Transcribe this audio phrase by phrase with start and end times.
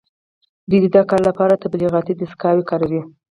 [0.69, 3.01] دوی د دې کار لپاره تبلیغاتي دستګاوې کاروي